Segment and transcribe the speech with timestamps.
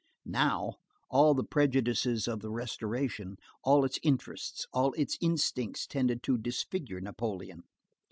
[0.25, 0.77] Now,
[1.11, 6.99] all the prejudices of the Restoration, all its interests, all its instincts tended to disfigure
[6.99, 7.61] Napoleon.